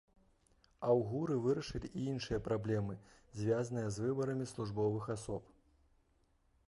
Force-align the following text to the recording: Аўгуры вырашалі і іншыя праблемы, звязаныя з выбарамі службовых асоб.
Аўгуры 0.93 1.35
вырашалі 1.43 1.91
і 1.99 2.05
іншыя 2.13 2.39
праблемы, 2.47 2.97
звязаныя 3.43 3.87
з 3.99 4.09
выбарамі 4.09 4.45
службовых 4.53 5.03
асоб. 5.17 5.43